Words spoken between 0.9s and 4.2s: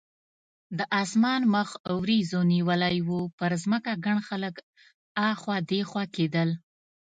اسمان مخ وریځو نیولی و، پر ځمکه ګڼ